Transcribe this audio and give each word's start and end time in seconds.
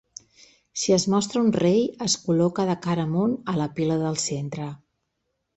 Si 0.83 0.93
es 0.95 1.05
mostra 1.13 1.41
un 1.47 1.51
rei, 1.63 1.83
es 2.07 2.17
col·loca 2.23 2.67
de 2.71 2.79
cara 2.89 3.07
amunt 3.11 3.39
a 3.55 3.59
la 3.63 3.71
pila 3.81 4.03
del 4.07 4.21
centre. 4.29 4.75